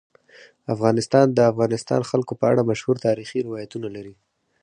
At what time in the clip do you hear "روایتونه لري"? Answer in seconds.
3.47-4.15